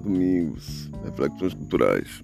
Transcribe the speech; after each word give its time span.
Domingos, 0.00 0.90
reflexões 1.04 1.54
culturais. 1.54 2.22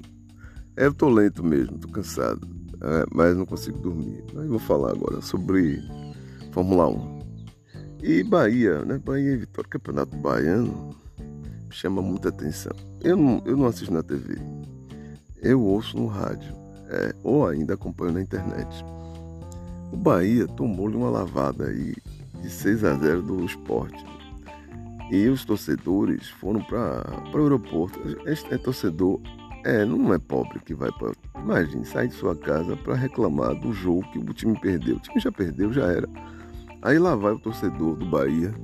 É, 0.77 0.86
eu 0.86 0.95
tô 0.95 1.09
lento 1.09 1.45
mesmo, 1.45 1.79
tô 1.79 1.88
cansado, 1.88 2.46
é, 2.82 3.04
mas 3.14 3.36
não 3.36 3.46
consigo 3.46 3.79
dormir. 3.79 4.24
Mas 4.34 4.46
vou 4.48 4.59
falar 4.59 4.92
agora 4.92 5.20
sobre 5.20 5.82
Fórmula 6.52 6.88
1. 6.88 7.18
E 8.02 8.23
Bahia, 8.23 8.84
né? 8.84 8.98
Bahia 8.98 9.32
e 9.32 9.36
Vitória, 9.36 9.70
Campeonato 9.70 10.16
Baiano, 10.16 10.91
chama 11.70 12.02
muita 12.02 12.28
atenção. 12.28 12.73
Eu 13.02 13.16
não, 13.16 13.42
eu 13.46 13.56
não 13.56 13.66
assisto 13.66 13.93
na 13.93 14.02
TV, 14.02 14.37
eu 15.43 15.62
ouço 15.62 15.96
no 15.96 16.06
rádio, 16.06 16.54
é, 16.88 17.15
ou 17.23 17.46
ainda 17.46 17.74
acompanho 17.74 18.12
na 18.12 18.23
internet. 18.23 18.84
O 19.93 19.96
Bahia 19.96 20.46
tomou-lhe 20.46 20.96
uma 20.96 21.10
lavada 21.10 21.66
aí 21.66 21.95
de 22.43 22.51
6 22.51 22.84
a 22.84 22.95
0 22.95 23.23
do 23.23 23.45
esporte 23.45 24.16
e 25.10 25.28
os 25.28 25.45
torcedores 25.45 26.28
foram 26.28 26.62
para 26.62 27.05
o 27.33 27.42
aeroporto. 27.42 28.01
Este 28.27 28.55
é 28.55 28.59
torcedor, 28.59 29.20
é, 29.65 29.84
não 29.84 30.12
é 30.12 30.19
pobre 30.19 30.59
que 30.60 30.74
vai 30.74 30.91
para. 30.92 31.12
Imagine, 31.41 31.84
sai 31.84 32.09
de 32.09 32.15
sua 32.15 32.34
casa 32.34 32.77
para 32.77 32.95
reclamar 32.95 33.55
do 33.55 33.73
jogo 33.73 34.02
que 34.10 34.19
o 34.19 34.34
time 34.34 34.59
perdeu. 34.59 34.96
O 34.96 35.01
time 35.01 35.20
já 35.20 35.30
perdeu, 35.30 35.73
já 35.73 35.87
era. 35.87 36.09
Aí 36.82 36.98
lá 36.98 37.15
vai 37.15 37.32
o 37.32 37.38
torcedor 37.38 37.96
do 37.96 38.06
Bahia, 38.06 38.55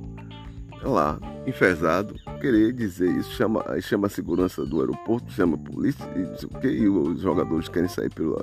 lá, 0.81 1.19
enfesado, 1.47 2.15
querer 2.39 2.73
dizer 2.73 3.09
isso, 3.09 3.31
chama, 3.31 3.63
aí 3.67 3.81
chama 3.81 4.07
a 4.07 4.09
segurança 4.09 4.65
do 4.65 4.81
aeroporto, 4.81 5.31
chama 5.31 5.55
a 5.55 5.57
polícia 5.57 6.05
e 6.15 6.25
diz 6.25 6.43
o 6.43 6.67
e 6.67 6.87
os 6.87 7.21
jogadores 7.21 7.67
querem 7.67 7.89
sair 7.89 8.09
pelo, 8.13 8.37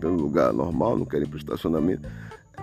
pelo 0.00 0.16
lugar 0.16 0.52
normal, 0.52 0.98
não 0.98 1.06
querem 1.06 1.26
para 1.26 1.36
o 1.36 1.38
estacionamento 1.38 2.08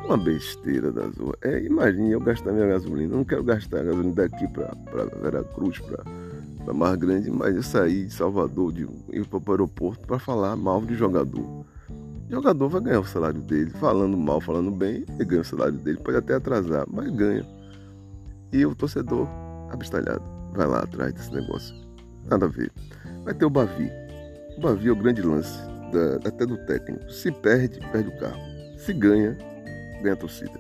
uma 0.06 0.18
besteira 0.18 0.92
da 0.92 1.06
Azul. 1.06 1.34
É, 1.42 1.64
imagine 1.64 2.12
eu 2.12 2.20
gastar 2.20 2.52
minha 2.52 2.68
gasolina. 2.68 3.14
Eu 3.14 3.18
não 3.18 3.26
quero 3.26 3.44
gastar 3.44 3.84
gasolina 3.84 4.14
daqui 4.14 4.48
para 4.48 5.06
Veracruz, 5.22 5.80
para 5.80 6.74
Mar 6.74 6.98
Grande, 6.98 7.32
mas 7.32 7.56
eu 7.56 7.64
saí 7.64 8.06
de 8.06 8.14
Salvador, 8.14 8.74
de 8.74 8.88
ir 9.12 9.26
para 9.26 9.40
o 9.40 9.52
aeroporto 9.52 10.08
para 10.08 10.20
falar 10.20 10.56
mal 10.56 10.82
de 10.82 10.96
jogador. 10.96 11.44
O 11.44 11.66
jogador 12.30 12.70
vai 12.70 12.82
ganhar 12.82 13.00
o 13.02 13.06
salário 13.06 13.42
dele, 13.42 13.70
falando 13.72 14.18
mal, 14.18 14.40
falando 14.40 14.72
bem, 14.72 15.06
ele 15.10 15.26
ganha 15.26 15.42
o 15.42 15.46
salário 15.46 15.78
dele, 15.78 15.98
pode 15.98 16.18
até 16.18 16.36
atrasar, 16.36 16.86
mas 16.90 17.10
ganha. 17.10 17.46
E 18.54 18.66
o 18.66 18.74
torcedor, 18.74 19.28
abestalhado, 19.70 20.24
vai 20.54 20.68
lá 20.68 20.80
atrás 20.80 21.14
desse 21.14 21.34
negócio. 21.34 21.76
Nada 22.30 22.46
a 22.46 22.50
ver. 22.50 22.72
Vai 23.24 23.34
ter 23.34 23.46
o 23.46 23.50
Bavi. 23.50 23.90
O 24.58 24.62
Bavi 24.62 24.88
é 24.88 24.92
o 24.92 24.96
grande 24.96 25.22
lance, 25.22 25.58
da, 25.92 26.28
até 26.28 26.46
do 26.46 26.58
técnico. 26.66 27.12
Se 27.12 27.32
perde, 27.32 27.80
perde 27.92 28.10
o 28.10 28.18
carro. 28.20 28.40
Se 28.78 28.94
ganha, 28.94 29.38
ganha 30.02 30.16
torcida. 30.16 30.60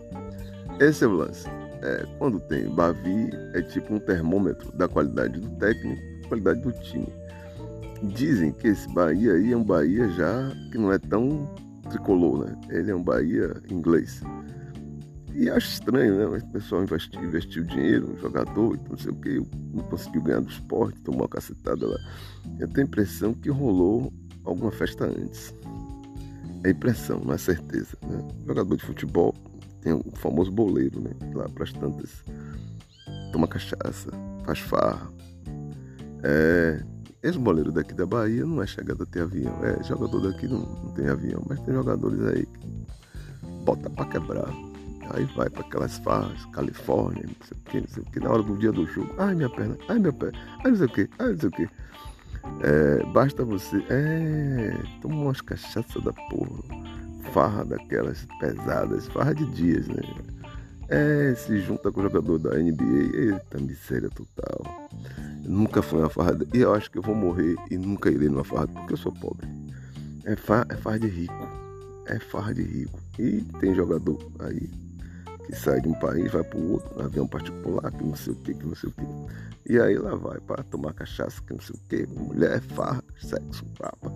Esse 0.79 1.03
é 1.03 1.07
o 1.07 1.11
lance. 1.11 1.47
É, 1.83 2.05
quando 2.17 2.39
tem 2.39 2.69
Bavi, 2.69 3.29
é 3.53 3.61
tipo 3.61 3.95
um 3.95 3.99
termômetro 3.99 4.71
da 4.77 4.87
qualidade 4.87 5.39
do 5.39 5.49
técnico, 5.57 6.01
qualidade 6.27 6.61
do 6.61 6.71
time. 6.71 7.07
Dizem 8.13 8.51
que 8.51 8.67
esse 8.67 8.91
Bahia 8.93 9.33
aí 9.33 9.51
é 9.51 9.57
um 9.57 9.63
Bahia 9.63 10.09
já 10.09 10.51
que 10.71 10.77
não 10.77 10.91
é 10.91 10.97
tão 10.97 11.53
tricolor, 11.89 12.45
né? 12.45 12.55
Ele 12.69 12.91
é 12.91 12.95
um 12.95 13.03
Bahia 13.03 13.55
inglês. 13.69 14.23
E 15.33 15.49
acho 15.49 15.67
estranho, 15.67 16.17
né? 16.17 16.37
O 16.37 16.51
pessoal 16.51 16.83
investiu, 16.83 17.23
investiu 17.23 17.63
dinheiro 17.63 18.07
no 18.07 18.17
jogador, 18.17 18.77
não 18.89 18.97
sei 18.97 19.11
o 19.11 19.15
que, 19.15 19.41
não 19.73 19.83
conseguiu 19.85 20.21
ganhar 20.21 20.41
do 20.41 20.49
esporte, 20.49 20.99
tomou 21.01 21.21
uma 21.21 21.29
cacetada 21.29 21.87
lá. 21.87 21.97
Eu 22.59 22.67
tenho 22.67 22.85
a 22.85 22.89
impressão 22.89 23.33
que 23.33 23.49
rolou 23.49 24.11
alguma 24.43 24.71
festa 24.71 25.05
antes. 25.05 25.53
É 26.63 26.69
impressão, 26.69 27.19
não 27.23 27.33
é 27.33 27.37
certeza. 27.37 27.97
Né? 28.03 28.27
jogador 28.45 28.75
de 28.75 28.85
futebol 28.85 29.33
tem 29.81 29.93
o 29.93 30.03
famoso 30.15 30.51
boleiro, 30.51 31.01
né? 31.01 31.11
Lá 31.33 31.49
para 31.49 31.63
as 31.63 31.73
tantas. 31.73 32.23
Toma 33.31 33.47
cachaça, 33.47 34.11
faz 34.45 34.59
farra. 34.59 35.11
É, 36.23 36.83
esse 37.23 37.37
boleiro 37.37 37.71
daqui 37.71 37.93
da 37.93 38.05
Bahia 38.05 38.45
não 38.45 38.61
é 38.61 38.67
chegado 38.67 39.03
a 39.03 39.05
ter 39.05 39.21
avião. 39.21 39.53
É, 39.63 39.83
jogador 39.83 40.31
daqui 40.31 40.47
não, 40.47 40.59
não 40.59 40.93
tem 40.93 41.07
avião, 41.07 41.43
mas 41.47 41.59
tem 41.61 41.73
jogadores 41.73 42.21
aí 42.25 42.45
que 42.45 42.67
bota 43.63 43.89
para 43.89 44.05
quebrar. 44.05 44.53
Aí 45.13 45.25
vai 45.35 45.49
para 45.49 45.61
aquelas 45.61 45.97
farras, 45.97 46.45
Califórnia, 46.53 47.23
não 47.25 47.47
sei 47.47 47.57
o 47.57 47.61
que, 47.69 47.81
não 47.81 47.87
sei 47.87 48.03
o 48.03 48.05
que, 48.05 48.19
na 48.19 48.29
hora 48.31 48.43
do 48.43 48.57
dia 48.57 48.71
do 48.71 48.85
jogo. 48.85 49.13
Ai, 49.17 49.35
minha 49.35 49.49
perna, 49.49 49.77
ai, 49.89 49.99
minha 49.99 50.13
perna, 50.13 50.39
ai, 50.63 50.71
não 50.71 50.77
sei 50.77 50.85
o 50.85 50.89
que, 50.89 51.09
ai, 51.19 51.31
não 51.31 51.37
sei 51.39 51.49
o 51.49 51.51
que. 51.51 51.69
É, 52.61 53.03
basta 53.07 53.43
você. 53.43 53.77
É. 53.89 54.77
Toma 55.01 55.15
umas 55.15 55.41
cachaça 55.41 55.99
da 56.01 56.13
porra. 56.13 56.63
Farra 57.33 57.63
daquelas 57.63 58.27
pesadas, 58.39 59.07
farra 59.07 59.33
de 59.33 59.45
dias, 59.53 59.87
né? 59.87 60.01
É, 60.89 61.33
se 61.35 61.59
junta 61.59 61.91
com 61.91 62.01
o 62.01 62.03
jogador 62.03 62.37
da 62.37 62.57
NBA. 62.57 63.15
Eita, 63.15 63.57
miséria 63.59 64.09
total. 64.09 64.89
Nunca 65.45 65.81
foi 65.81 65.99
uma 65.99 66.09
farra. 66.09 66.37
E 66.53 66.59
eu 66.59 66.73
acho 66.73 66.91
que 66.91 66.97
eu 66.97 67.01
vou 67.01 67.15
morrer 67.15 67.55
e 67.69 67.77
nunca 67.77 68.09
irei 68.09 68.27
numa 68.27 68.43
farra 68.43 68.67
porque 68.67 68.93
eu 68.93 68.97
sou 68.97 69.11
pobre. 69.13 69.47
É, 70.25 70.35
farra, 70.35 70.67
é 70.69 70.75
farra 70.75 70.99
de 70.99 71.07
rico. 71.07 71.47
É 72.07 72.19
farra 72.19 72.53
de 72.53 72.63
rico. 72.63 72.99
E 73.17 73.41
tem 73.59 73.73
jogador 73.73 74.19
aí 74.39 74.69
que 75.45 75.55
sai 75.55 75.81
de 75.81 75.87
um 75.87 75.93
país, 75.99 76.31
vai 76.31 76.43
para 76.43 76.59
o 76.59 76.73
outro, 76.73 77.01
avião 77.01 77.27
particular, 77.27 77.91
que 77.91 78.03
não 78.03 78.15
sei 78.15 78.33
o 78.33 78.35
que, 78.37 78.53
que 78.53 78.65
não 78.65 78.75
sei 78.75 78.89
o 78.89 78.93
que. 78.93 79.71
E 79.71 79.79
aí 79.79 79.97
lá 79.97 80.15
vai 80.15 80.39
para 80.39 80.63
tomar 80.63 80.93
cachaça, 80.93 81.41
que 81.45 81.53
não 81.53 81.61
sei 81.61 81.75
o 81.75 81.79
que, 81.87 82.07
mulher, 82.07 82.61
farra, 82.61 83.03
sexo, 83.19 83.65
papa. 83.77 84.11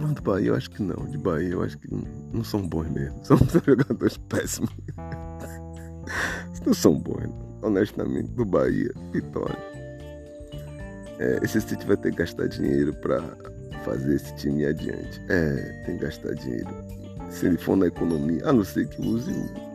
Não, 0.00 0.12
do 0.12 0.22
Bahia 0.22 0.48
eu 0.48 0.54
acho 0.54 0.70
que 0.70 0.82
não. 0.82 1.06
De 1.06 1.18
Bahia 1.18 1.50
eu 1.50 1.62
acho 1.62 1.76
que 1.78 1.92
não, 1.92 2.04
não 2.32 2.44
são 2.44 2.66
bons 2.66 2.88
mesmo. 2.90 3.18
São 3.24 3.36
jogadores 3.66 4.16
péssimos. 4.16 4.70
não 6.64 6.74
são 6.74 6.94
bons, 6.94 7.28
honestamente. 7.62 8.28
Do 8.32 8.44
Bahia, 8.44 8.92
Vitória. 9.12 9.58
É, 11.18 11.40
esse 11.42 11.60
City 11.60 11.84
vai 11.84 11.96
ter 11.96 12.12
que 12.12 12.18
gastar 12.18 12.46
dinheiro 12.46 12.94
para 12.94 13.20
fazer 13.84 14.14
esse 14.14 14.34
time 14.36 14.62
ir 14.62 14.66
adiante. 14.66 15.20
É, 15.28 15.82
tem 15.84 15.96
que 15.96 16.04
gastar 16.04 16.34
dinheiro. 16.34 16.68
Se 17.30 17.46
ele 17.46 17.58
for 17.58 17.76
na 17.76 17.88
economia, 17.88 18.40
a 18.44 18.52
não 18.52 18.64
ser 18.64 18.88
que 18.88 19.02
use 19.02 19.32
o 19.32 19.67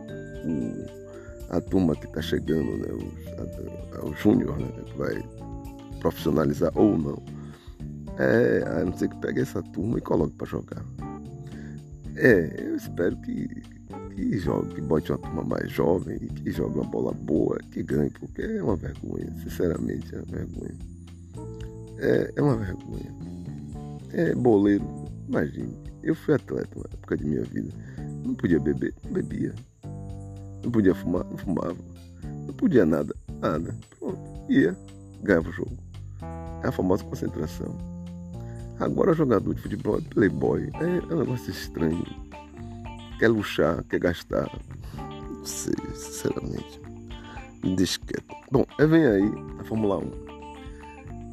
a 1.50 1.60
turma 1.60 1.94
que 1.94 2.06
está 2.06 2.22
chegando, 2.22 2.78
né, 2.78 2.88
o, 2.90 4.08
o 4.08 4.14
Júnior, 4.14 4.58
né, 4.58 4.68
que 4.86 4.98
vai 4.98 5.22
profissionalizar 6.00 6.72
ou 6.76 6.98
não. 6.98 7.22
É, 8.18 8.62
a 8.66 8.84
não 8.84 8.96
ser 8.96 9.08
que 9.08 9.16
pegue 9.16 9.40
essa 9.40 9.62
turma 9.62 9.98
e 9.98 10.00
coloque 10.00 10.34
para 10.36 10.46
jogar. 10.46 10.84
É, 12.16 12.54
eu 12.60 12.76
espero 12.76 13.16
que, 13.22 13.48
que 14.14 14.38
jogue, 14.38 14.74
que 14.74 14.80
bote 14.80 15.10
uma 15.10 15.18
turma 15.18 15.42
mais 15.42 15.70
jovem 15.70 16.16
e 16.22 16.28
que 16.28 16.50
jogue 16.52 16.78
uma 16.78 16.88
bola 16.88 17.12
boa, 17.12 17.58
que 17.72 17.82
ganhe, 17.82 18.10
porque 18.10 18.42
é 18.42 18.62
uma 18.62 18.76
vergonha, 18.76 19.32
sinceramente 19.42 20.14
é 20.14 20.18
uma 20.18 20.26
vergonha. 20.26 20.74
É, 21.98 22.32
é 22.36 22.42
uma 22.42 22.56
vergonha. 22.56 23.14
É 24.12 24.34
boleiro, 24.34 24.84
imagine, 25.28 25.76
eu 26.04 26.14
fui 26.14 26.34
atleta 26.34 26.70
na 26.76 26.84
época 26.92 27.16
de 27.16 27.26
minha 27.26 27.42
vida, 27.42 27.72
não 28.24 28.34
podia 28.34 28.60
beber, 28.60 28.94
não 29.04 29.12
bebia. 29.12 29.52
Não 30.64 30.70
podia 30.70 30.94
fumar, 30.94 31.24
não 31.24 31.36
fumava. 31.36 31.76
Não 32.46 32.54
podia 32.54 32.86
nada, 32.86 33.14
nada. 33.40 33.74
Pronto, 33.98 34.18
ia, 34.48 34.76
ganhava 35.22 35.48
o 35.48 35.52
jogo. 35.52 35.76
É 36.62 36.68
a 36.68 36.72
famosa 36.72 37.04
concentração. 37.04 37.76
Agora 38.80 39.12
jogador 39.14 39.54
de 39.54 39.60
futebol 39.60 39.98
é 39.98 40.00
playboy. 40.00 40.70
É, 40.80 41.12
é 41.12 41.14
um 41.14 41.18
negócio 41.20 41.50
estranho. 41.50 42.04
Quer 43.18 43.28
luxar, 43.28 43.84
quer 43.84 44.00
gastar. 44.00 44.50
Não 44.96 45.44
sei, 45.44 45.74
sinceramente. 45.94 46.80
Me 47.62 47.76
quieto. 47.76 48.24
Bom, 48.50 48.64
vem 48.78 49.06
aí 49.06 49.32
a 49.60 49.64
Fórmula 49.64 49.98
1. 49.98 50.33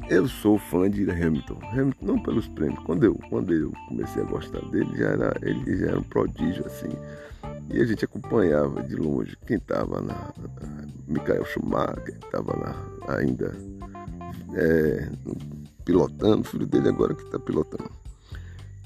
Eu 0.08 0.28
sou 0.28 0.58
fã 0.58 0.90
de 0.90 1.08
Hamilton. 1.10 1.58
Hamilton 1.72 2.06
não 2.06 2.22
pelos 2.22 2.48
prêmios. 2.48 2.82
Quando 2.84 3.04
eu, 3.04 3.14
quando 3.30 3.52
eu 3.52 3.72
comecei 3.88 4.22
a 4.22 4.26
gostar 4.26 4.60
dele, 4.70 4.90
já 4.96 5.08
era, 5.08 5.34
ele 5.42 5.76
já 5.78 5.86
era 5.86 5.98
um 5.98 6.02
prodígio, 6.02 6.66
assim. 6.66 6.90
E 7.70 7.80
a 7.80 7.84
gente 7.84 8.04
acompanhava 8.04 8.82
de 8.82 8.96
longe 8.96 9.36
quem 9.46 9.56
estava 9.56 10.00
na. 10.00 10.32
Michael 11.06 11.44
Schumacher, 11.44 12.14
estava 12.24 12.74
ainda 13.08 13.54
é, 14.54 15.10
pilotando, 15.84 16.40
o 16.40 16.44
filho 16.44 16.66
dele 16.66 16.88
agora 16.88 17.14
que 17.14 17.22
está 17.22 17.38
pilotando. 17.38 17.90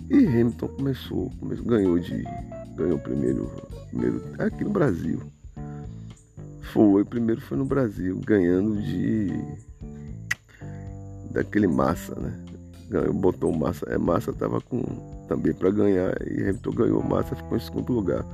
E 0.09 0.25
Hamilton 0.27 0.69
começou, 0.69 1.31
começou, 1.39 1.65
ganhou 1.65 1.99
de. 1.99 2.25
ganhou 2.77 2.99
primeiro, 2.99 3.51
primeiro 3.91 4.23
aqui 4.39 4.65
no 4.65 4.71
Brasil. 4.71 5.21
Foi, 6.73 7.05
primeiro 7.05 7.41
foi 7.41 7.57
no 7.57 7.65
Brasil, 7.65 8.21
ganhando 8.25 8.81
de. 8.83 9.33
Daquele 11.37 11.67
massa, 11.67 12.15
né? 12.15 12.33
Ganhou, 12.88 13.12
botou 13.12 13.53
massa. 13.53 13.87
É, 13.91 13.99
massa 13.99 14.31
estava 14.31 14.61
com 14.61 14.83
também 15.29 15.53
para 15.53 15.71
ganhar 15.71 16.15
e 16.27 16.41
Hamilton 16.41 16.71
ganhou 16.71 17.03
massa, 17.03 17.37
ficou 17.37 17.59
em 17.59 17.61
segundo 17.61 17.93
lugar. 17.93 18.25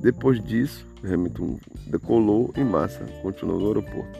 Depois 0.00 0.42
disso, 0.42 0.84
Hamilton 1.04 1.58
decolou 1.86 2.52
em 2.56 2.64
massa, 2.64 3.04
continuou 3.22 3.60
no 3.60 3.66
aeroporto. 3.68 4.18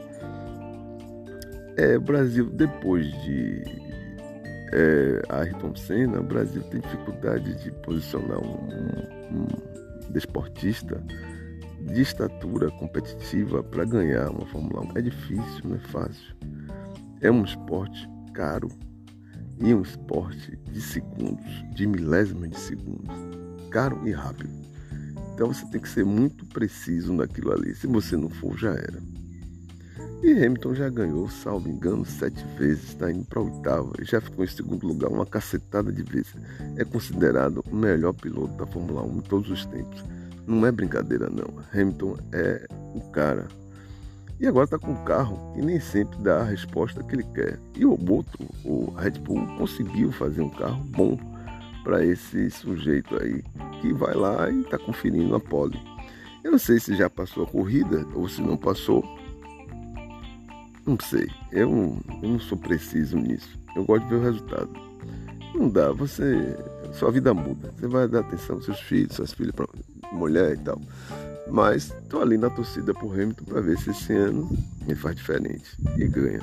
É, 1.77 1.97
o 1.97 2.01
Brasil, 2.01 2.49
depois 2.51 3.07
de 3.23 3.63
é, 4.73 5.23
Ayrton 5.29 5.75
Senna, 5.75 6.21
o 6.21 6.23
Brasil 6.23 6.63
tem 6.65 6.81
dificuldade 6.81 7.57
de 7.65 7.73
posicionar 7.83 8.39
um, 8.39 8.69
um, 8.69 9.39
um 9.39 10.13
desportista 10.13 11.03
de 11.81 12.03
estatura 12.03 12.71
competitiva 12.73 13.65
para 13.65 13.85
ganhar 13.85 14.31
uma 14.31 14.47
Fórmula 14.47 14.83
1. 14.95 14.99
É 14.99 15.03
difícil, 15.03 15.63
não 15.65 15.77
é 15.77 15.81
fácil. 15.81 16.37
É 17.23 17.31
um 17.31 17.45
esporte 17.45 18.09
caro 18.35 18.69
e 19.59 19.73
um 19.73 19.83
esporte 19.83 20.59
de 20.71 20.81
segundos, 20.81 21.65
de 21.75 21.87
milésimos 21.87 22.51
de 22.51 22.59
segundos, 22.59 23.17
caro 23.71 24.01
e 24.07 24.11
rápido. 24.11 24.51
Então 25.33 25.53
você 25.53 25.65
tem 25.67 25.81
que 25.81 25.89
ser 25.89 26.05
muito 26.05 26.45
preciso 26.47 27.13
naquilo 27.13 27.53
ali. 27.53 27.75
Se 27.75 27.87
você 27.87 28.17
não 28.17 28.29
for, 28.29 28.59
já 28.59 28.71
era. 28.71 29.01
E 30.23 30.33
Hamilton 30.33 30.75
já 30.75 30.89
ganhou, 30.89 31.29
salvo 31.29 31.69
engano, 31.69 32.05
sete 32.05 32.45
vezes, 32.57 32.91
está 32.91 33.11
indo 33.11 33.25
para 33.25 33.41
oitava, 33.41 33.93
já 34.03 34.21
ficou 34.21 34.45
em 34.45 34.49
segundo 34.49 34.87
lugar 34.87 35.11
uma 35.11 35.27
cacetada 35.27 35.93
de 35.93 36.03
vezes. 36.03 36.35
É 36.77 36.85
considerado 36.85 37.65
o 37.71 37.75
melhor 37.75 38.13
piloto 38.13 38.55
da 38.57 38.67
Fórmula 38.67 39.03
1 39.03 39.17
em 39.17 39.21
todos 39.23 39.51
os 39.51 39.67
tempos. 39.67 40.05
Não 40.47 40.65
é 40.67 40.73
brincadeira 40.73 41.29
não. 41.29 41.53
Hamilton 41.73 42.17
é 42.33 42.67
o 42.95 43.01
cara. 43.11 43.49
E 44.43 44.47
agora 44.49 44.65
está 44.65 44.77
com 44.77 44.91
um 44.91 45.05
carro 45.05 45.39
que 45.55 45.63
nem 45.63 45.79
sempre 45.79 46.19
dá 46.19 46.41
a 46.41 46.45
resposta 46.45 47.01
que 47.05 47.15
ele 47.15 47.23
quer. 47.33 47.61
E 47.77 47.87
o 47.87 47.97
outro, 48.11 48.45
o 48.65 48.91
Red 48.91 49.13
Bull, 49.13 49.47
conseguiu 49.57 50.11
fazer 50.11 50.43
um 50.43 50.51
carro 50.51 50.83
bom 50.83 51.17
para 51.85 52.05
esse 52.05 52.51
sujeito 52.51 53.17
aí 53.23 53.41
que 53.81 53.93
vai 53.93 54.13
lá 54.15 54.51
e 54.51 54.63
está 54.63 54.77
conferindo 54.79 55.37
a 55.37 55.39
pole. 55.39 55.81
Eu 56.43 56.51
não 56.51 56.59
sei 56.59 56.81
se 56.81 56.97
já 56.97 57.09
passou 57.09 57.45
a 57.45 57.47
corrida 57.47 58.05
ou 58.17 58.29
se 58.29 58.43
não 58.43 58.57
passou, 58.57 59.05
não 60.85 60.99
sei, 60.99 61.29
eu, 61.53 61.97
eu 62.21 62.29
não 62.29 62.41
sou 62.41 62.59
preciso 62.59 63.17
nisso. 63.17 63.57
Eu 63.77 63.85
gosto 63.85 64.03
de 64.03 64.11
ver 64.11 64.17
o 64.17 64.25
resultado. 64.25 64.71
Não 65.55 65.69
dá, 65.69 65.93
você. 65.93 66.57
Sua 66.95 67.13
vida 67.13 67.33
muda. 67.33 67.73
Você 67.79 67.87
vai 67.87 68.09
dar 68.09 68.21
atenção 68.21 68.57
aos 68.57 68.65
seus 68.65 68.81
filhos, 68.81 69.15
suas 69.15 69.33
filhas, 69.33 69.55
pra 69.55 69.67
mulher 70.11 70.55
e 70.55 70.59
tal. 70.59 70.81
Mas 71.49 71.93
tô 72.09 72.21
ali 72.21 72.39
na 72.39 72.49
torcida 72.51 72.95
pro 72.95 73.13
Hamilton 73.13 73.45
para 73.45 73.61
ver 73.61 73.79
se 73.79 73.91
esse 73.91 74.13
ano 74.13 74.51
ele 74.87 74.95
faz 74.95 75.17
diferente 75.17 75.77
e 75.97 76.07
ganha. 76.07 76.41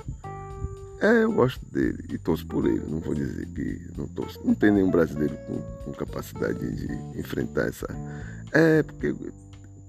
É, 1.01 1.23
eu 1.23 1.31
gosto 1.31 1.65
dele 1.71 2.03
e 2.09 2.17
torço 2.17 2.45
por 2.45 2.65
ele. 2.65 2.83
Não 2.87 2.99
vou 2.99 3.15
dizer 3.15 3.45
que 3.47 3.87
não 3.97 4.07
torço. 4.07 4.39
Não 4.43 4.53
tem 4.53 4.71
nenhum 4.71 4.91
brasileiro 4.91 5.35
com, 5.47 5.61
com 5.85 5.93
capacidade 5.93 6.59
de 6.75 7.19
enfrentar 7.19 7.67
essa. 7.67 7.87
É, 8.51 8.83
porque 8.83 9.15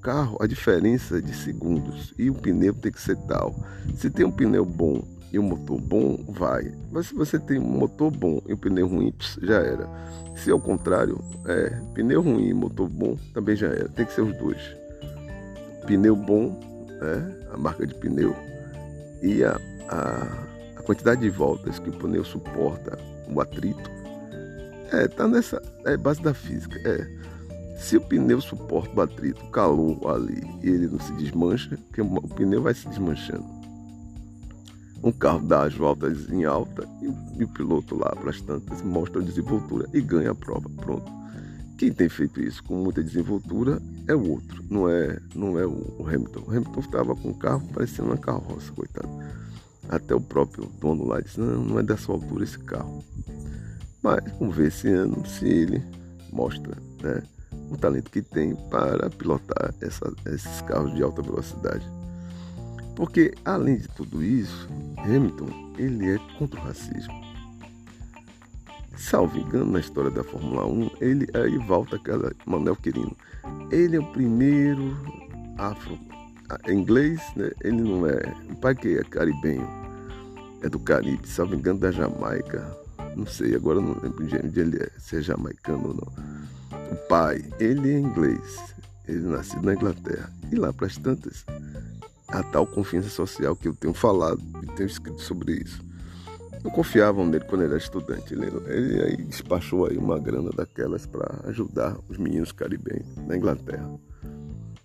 carro, 0.01 0.39
a 0.41 0.47
diferença 0.47 1.21
de 1.21 1.35
segundos 1.35 2.15
e 2.17 2.31
o 2.31 2.35
pneu 2.35 2.73
tem 2.75 2.93
que 2.93 3.01
ser 3.01 3.17
tal. 3.27 3.55
Se 3.97 4.09
tem 4.09 4.25
um 4.25 4.31
pneu 4.31 4.65
bom 4.65 5.03
e 5.33 5.39
um 5.39 5.43
motor 5.43 5.81
bom, 5.81 6.25
vai. 6.29 6.73
Mas 6.93 7.09
se 7.09 7.15
você 7.15 7.39
tem 7.39 7.59
um 7.59 7.79
motor 7.79 8.11
bom 8.11 8.41
e 8.47 8.55
um 8.55 8.57
pneu 8.57 8.87
ruim, 8.87 9.13
já 9.43 9.59
era. 9.61 9.89
Se 10.37 10.51
ao 10.51 10.61
contrário, 10.61 11.19
é, 11.47 11.71
pneu 11.93 12.23
ruim 12.23 12.49
e 12.49 12.55
motor 12.55 12.89
bom, 12.89 13.17
também 13.35 13.57
já 13.57 13.67
era. 13.67 13.89
Tem 13.89 14.07
que 14.07 14.13
ser 14.13 14.23
os 14.23 14.37
dois. 14.39 14.80
Pneu 15.91 16.15
bom, 16.15 16.57
é, 17.03 17.53
a 17.53 17.57
marca 17.57 17.85
de 17.85 17.93
pneu, 17.97 18.33
e 19.21 19.43
a, 19.43 19.61
a, 19.89 20.47
a 20.77 20.83
quantidade 20.83 21.21
de 21.21 21.29
voltas 21.29 21.81
que 21.81 21.91
o 21.91 21.93
pneu 21.93 22.25
suporta, 22.25 22.97
o 23.29 23.41
atrito. 23.41 23.91
É, 24.93 25.09
tá 25.09 25.27
nessa. 25.27 25.61
É 25.85 25.97
base 25.97 26.23
da 26.23 26.33
física. 26.33 26.79
É. 26.89 27.77
Se 27.77 27.97
o 27.97 28.01
pneu 28.01 28.41
suporta 28.41 29.01
o 29.01 29.01
atrito, 29.01 29.43
o 29.43 29.51
calor 29.51 29.99
ali, 30.15 30.41
e 30.63 30.69
ele 30.69 30.87
não 30.87 31.01
se 31.01 31.13
desmancha, 31.15 31.77
que 31.93 32.01
o 32.01 32.21
pneu 32.37 32.63
vai 32.63 32.73
se 32.73 32.89
desmanchando. 32.89 33.45
Um 35.03 35.11
carro 35.11 35.45
dá 35.45 35.65
as 35.65 35.75
voltas 35.75 36.31
em 36.31 36.45
alta 36.45 36.87
e, 37.03 37.41
e 37.41 37.43
o 37.45 37.49
piloto 37.49 37.97
lá 37.97 38.15
para 38.15 38.31
as 38.31 38.41
tantas 38.41 38.81
mostra 38.83 39.21
a 39.21 39.25
desenvoltura 39.25 39.89
e 39.93 40.01
ganha 40.01 40.31
a 40.31 40.35
prova. 40.37 40.71
Pronto. 40.77 41.11
Quem 41.81 41.91
tem 41.91 42.11
feito 42.11 42.43
isso 42.43 42.63
com 42.63 42.75
muita 42.75 43.03
desenvoltura 43.03 43.81
é 44.07 44.15
o 44.15 44.33
outro, 44.33 44.63
não 44.69 44.87
é, 44.87 45.19
não 45.35 45.59
é 45.59 45.67
o 45.67 46.07
Hamilton. 46.07 46.41
O 46.47 46.51
Hamilton 46.51 46.81
estava 46.81 47.17
com 47.17 47.31
o 47.31 47.35
carro 47.35 47.67
parecendo 47.73 48.11
uma 48.11 48.19
carroça, 48.19 48.71
coitado. 48.73 49.09
Até 49.89 50.15
o 50.15 50.21
próprio 50.21 50.71
dono 50.79 51.07
lá 51.07 51.23
disse: 51.23 51.41
não, 51.41 51.65
não 51.65 51.79
é 51.79 51.83
dessa 51.83 52.13
altura 52.13 52.45
esse 52.45 52.59
carro. 52.59 53.03
Mas 54.03 54.23
vamos 54.39 54.55
ver 54.55 54.67
esse 54.67 54.89
ano 54.89 55.27
se 55.27 55.47
ele 55.47 55.83
mostra, 56.31 56.77
né? 57.03 57.23
o 57.71 57.79
talento 57.79 58.11
que 58.11 58.21
tem 58.21 58.55
para 58.69 59.09
pilotar 59.09 59.75
essa, 59.81 60.13
esses 60.27 60.61
carros 60.61 60.95
de 60.95 61.03
alta 61.03 61.23
velocidade. 61.23 61.91
Porque, 62.95 63.33
além 63.43 63.79
de 63.79 63.89
tudo 63.89 64.23
isso, 64.23 64.69
Hamilton 64.99 65.73
ele 65.79 66.11
é 66.11 66.19
contra 66.39 66.61
o 66.61 66.63
racismo. 66.63 67.20
Salvo 69.01 69.39
engano, 69.39 69.73
na 69.73 69.81
história 69.81 70.11
da 70.11 70.23
Fórmula 70.23 70.67
1, 70.67 70.91
ele 71.01 71.27
aí 71.35 71.57
volta 71.59 71.97
aquela 71.97 72.33
Manuel 72.47 72.77
Quirino. 72.77 73.17
Ele 73.71 73.97
é 73.97 74.01
o 74.01 74.13
primeiro 74.13 74.97
afro 75.59 75.99
inglês, 76.69 77.21
né? 77.35 77.51
Ele 77.63 77.81
não 77.81 78.07
é. 78.07 78.21
O 78.51 78.57
pai 78.57 78.75
que 78.75 78.99
é 78.99 79.03
caribenho, 79.05 79.67
é 80.63 80.69
do 80.69 80.79
Caribe, 80.79 81.27
salvo 81.27 81.55
engano, 81.55 81.79
da 81.79 81.91
Jamaica. 81.91 82.77
Não 83.17 83.27
sei, 83.27 83.55
agora 83.55 83.81
não 83.81 83.97
lembro 84.01 84.25
de 84.27 84.37
onde 84.37 84.61
ele 84.61 84.77
é, 84.77 84.91
se 84.99 85.17
é 85.17 85.23
jamaicano 85.23 85.89
ou 85.89 85.95
não 85.95 86.31
o 86.91 86.97
pai, 87.09 87.45
ele 87.59 87.91
é 87.91 87.99
inglês, 87.99 88.75
ele 89.07 89.27
é 89.27 89.31
nascido 89.31 89.63
na 89.63 89.75
Inglaterra. 89.75 90.31
E 90.51 90.57
lá 90.57 90.73
para 90.73 90.87
as 90.87 90.97
tantas, 90.97 91.45
a 92.29 92.43
tal 92.43 92.67
confiança 92.67 93.09
social 93.09 93.55
que 93.55 93.69
eu 93.69 93.75
tenho 93.75 93.95
falado 93.95 94.41
e 94.63 94.67
tenho 94.75 94.89
escrito 94.89 95.21
sobre 95.21 95.55
isso. 95.55 95.81
Não 96.63 96.71
confiavam 96.71 97.27
nele 97.27 97.45
quando 97.45 97.63
ele 97.63 97.71
era 97.71 97.79
estudante. 97.79 98.35
Ele, 98.35 98.47
ele 98.67 99.03
aí 99.03 99.17
despachou 99.17 99.87
aí 99.87 99.97
uma 99.97 100.19
grana 100.19 100.51
daquelas 100.51 101.07
para 101.07 101.41
ajudar 101.49 101.97
os 102.09 102.19
meninos 102.19 102.53
caribenhos 102.53 103.17
na 103.27 103.37
Inglaterra. 103.37 103.91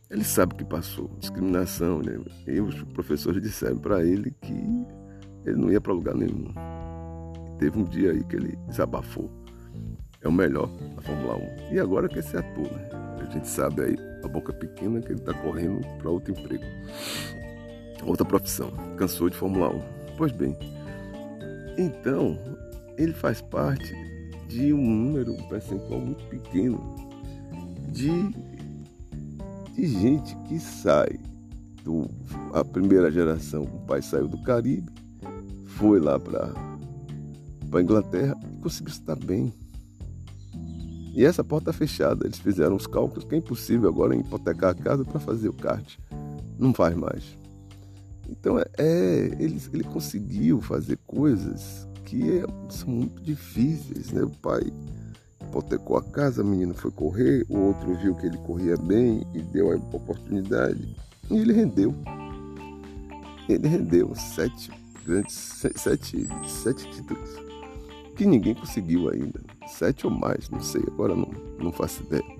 Ele 0.09 0.23
sabe 0.23 0.53
o 0.53 0.57
que 0.57 0.63
passou, 0.63 1.09
discriminação, 1.19 1.99
né? 1.99 2.17
E 2.47 2.61
os 2.61 2.81
professores 2.93 3.41
disseram 3.41 3.77
para 3.77 4.05
ele 4.05 4.31
que 4.41 4.53
ele 5.45 5.57
não 5.57 5.71
ia 5.71 5.81
para 5.81 5.91
lugar 5.91 6.15
nenhum. 6.15 6.53
Teve 7.59 7.77
um 7.79 7.83
dia 7.83 8.11
aí 8.11 8.23
que 8.23 8.35
ele 8.35 8.57
desabafou 8.67 9.29
é 10.25 10.27
o 10.27 10.31
melhor 10.31 10.67
da 10.95 11.01
Fórmula 11.03 11.35
1. 11.69 11.73
E 11.73 11.79
agora 11.79 12.09
que 12.09 12.17
esse 12.17 12.35
ator, 12.35 12.63
né? 12.63 12.89
A 13.21 13.31
gente 13.31 13.47
sabe 13.47 13.83
aí, 13.83 13.95
a 14.23 14.27
boca 14.27 14.51
pequena, 14.51 14.99
que 14.99 15.11
ele 15.11 15.19
está 15.19 15.33
correndo 15.33 15.81
para 15.99 16.09
outro 16.09 16.31
emprego. 16.31 16.63
Outra 18.03 18.25
profissão. 18.25 18.71
Cansou 18.97 19.29
de 19.29 19.37
Fórmula 19.37 19.69
1. 19.69 19.81
Pois 20.17 20.31
bem, 20.31 20.57
então, 21.77 22.37
ele 22.97 23.13
faz 23.13 23.41
parte 23.41 23.93
de 24.47 24.73
um 24.73 24.81
número, 24.81 25.33
um 25.33 25.47
percentual 25.47 25.99
muito 25.99 26.23
pequeno 26.25 26.95
de, 27.91 28.11
de 29.73 29.87
gente 29.87 30.35
que 30.47 30.59
sai 30.59 31.19
do 31.83 32.09
a 32.53 32.63
primeira 32.63 33.11
geração, 33.11 33.63
o 33.63 33.85
pai 33.85 34.01
saiu 34.01 34.27
do 34.27 34.41
Caribe, 34.41 34.89
foi 35.65 35.99
lá 35.99 36.19
para 36.19 36.53
a 37.71 37.81
Inglaterra 37.81 38.37
e 38.51 38.61
conseguiu 38.61 38.93
estar 38.93 39.15
bem. 39.15 39.53
E 41.13 41.23
essa 41.23 41.43
porta 41.43 41.71
fechada, 41.71 42.25
eles 42.25 42.39
fizeram 42.39 42.75
os 42.75 42.87
cálculos 42.87 43.23
que 43.23 43.35
é 43.35 43.37
impossível 43.37 43.89
agora 43.89 44.15
hipotecar 44.15 44.71
a 44.71 44.75
casa 44.75 45.05
para 45.05 45.19
fazer 45.19 45.49
o 45.49 45.53
kart. 45.53 45.97
Não 46.57 46.73
faz 46.73 46.95
mais. 46.95 47.37
Então 48.29 48.59
é, 48.59 48.65
é 48.77 49.35
ele, 49.39 49.61
ele 49.73 49.83
conseguiu 49.83 50.61
fazer 50.61 50.97
coisas 51.05 51.87
que 52.05 52.39
é, 52.39 52.45
são 52.69 52.89
muito 52.89 53.21
difíceis, 53.21 54.11
né? 54.11 54.23
O 54.23 54.29
pai 54.29 54.61
hipotecou 55.41 55.97
a 55.97 56.03
casa, 56.03 56.41
a 56.41 56.45
menina 56.45 56.73
foi 56.73 56.91
correr, 56.91 57.45
o 57.49 57.57
outro 57.57 57.95
viu 57.95 58.15
que 58.15 58.25
ele 58.25 58.37
corria 58.39 58.77
bem 58.77 59.25
e 59.33 59.41
deu 59.41 59.71
a 59.71 59.75
oportunidade. 59.75 60.95
E 61.29 61.37
ele 61.37 61.53
rendeu. 61.53 61.93
Ele 63.47 63.67
rendeu 63.67 64.13
sete 64.15 64.71
grandes, 65.05 65.35
sete, 65.35 66.27
sete 66.47 66.89
títulos 66.91 67.45
que 68.15 68.25
ninguém 68.25 68.55
conseguiu 68.55 69.09
ainda. 69.09 69.39
Sete 69.67 70.07
ou 70.07 70.11
mais, 70.11 70.49
não 70.49 70.61
sei, 70.61 70.81
agora 70.87 71.15
não, 71.15 71.29
não 71.59 71.71
faço 71.71 72.03
ideia. 72.03 72.34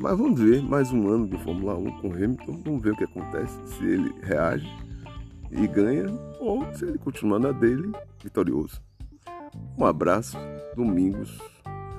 Mas 0.00 0.16
vamos 0.16 0.40
ver 0.40 0.62
mais 0.62 0.92
um 0.92 1.08
ano 1.08 1.26
de 1.26 1.36
Fórmula 1.38 1.76
1 1.76 2.00
com 2.00 2.12
Hamilton, 2.12 2.62
vamos 2.64 2.82
ver 2.82 2.92
o 2.92 2.96
que 2.96 3.02
acontece, 3.02 3.58
se 3.66 3.84
ele 3.84 4.14
reage 4.22 4.68
e 5.50 5.66
ganha 5.66 6.06
ou 6.38 6.64
se 6.72 6.84
ele 6.84 6.98
continua 6.98 7.40
na 7.40 7.50
dele 7.50 7.90
vitorioso. 8.22 8.80
Um 9.76 9.84
abraço, 9.84 10.36
domingos, 10.76 11.36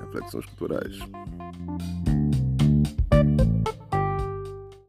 reflexões 0.00 0.46
culturais. 0.46 0.98